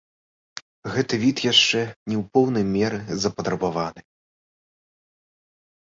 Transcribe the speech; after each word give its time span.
Гэты 0.93 1.15
від 1.23 1.37
яшчэ 1.51 1.81
не 2.09 2.15
ў 2.21 2.23
поўнай 2.37 2.65
меры 2.73 2.99
запатрабаваны. 3.27 4.07